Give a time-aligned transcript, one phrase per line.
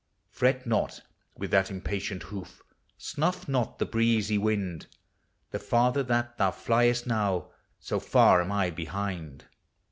[0.31, 1.03] Fret not
[1.37, 2.63] with that impatient hoof,—
[2.97, 4.87] snuff not the breezy wind,—
[5.51, 9.49] The farther that thou fliest now, so far am I be hind; ANIMATE NATURE.